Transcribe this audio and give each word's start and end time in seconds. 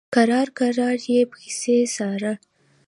کرار 0.13 0.47
کرار 0.57 0.97
یې 1.11 1.19
پسې 1.31 1.75
څاره. 1.95 2.33